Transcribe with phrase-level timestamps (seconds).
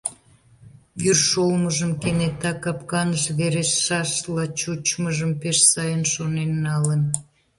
[1.01, 7.01] Вӱр шолмыжым, кенета капканыш верештшашла чучмыжым пеш сайын шонен налын.